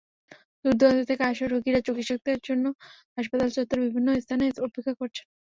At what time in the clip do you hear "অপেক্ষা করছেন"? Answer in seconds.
4.61-5.25